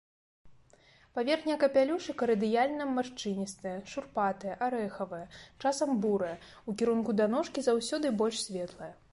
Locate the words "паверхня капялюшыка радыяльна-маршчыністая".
1.17-3.75